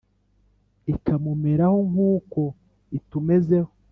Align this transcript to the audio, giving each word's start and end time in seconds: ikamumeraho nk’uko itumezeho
ikamumeraho 0.93 1.79
nk’uko 1.89 2.41
itumezeho 2.97 3.71